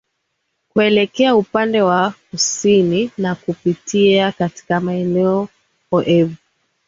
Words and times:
kuelekea 0.69 1.35
upande 1.35 1.81
wa 1.81 2.13
kusini 2.31 3.11
na 3.17 3.35
kupitia 3.35 4.31
katika 4.31 4.79
maeneo 4.79 5.47
oevu 5.91 6.35